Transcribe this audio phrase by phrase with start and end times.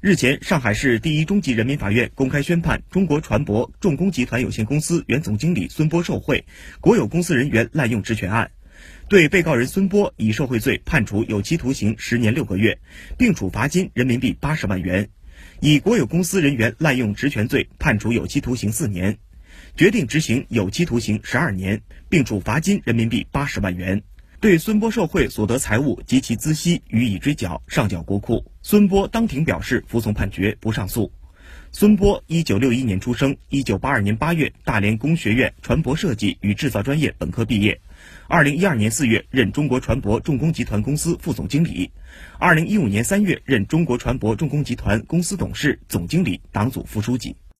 [0.00, 6.44] 日前，上海市第一中级人民法院公开宣判中国船舶重工集团有限公司原总经理孙波受贿、
[6.80, 8.52] 国有公司人员滥用职权案，
[9.08, 12.78] 对被告人孙波以受贿罪判处有期徒刑十年六个月，
[13.16, 15.06] 并处罚金人民币八十万元；
[15.58, 19.18] 以国有公司人员滥用职权罪判处有期徒刑四年，
[19.76, 24.04] 决定执行有期徒刑十二年，并处罚金人民币八十万元。
[24.40, 28.44] 对孙波受贿所得财物及其孳息予以追缴，上缴国库。
[28.62, 31.10] 孙波当庭表示服从判决，不上诉。
[31.72, 37.80] 孙波一九六一年出生，一九八二年八月大连工学院船舶设计与制造专业本科毕业。
[38.28, 41.90] 二零一二年四月任中国船舶重工集团公司副总经理。
[42.38, 47.34] 二零一五年三月任中国船舶重工集团公司董事、总经理、党组副书记。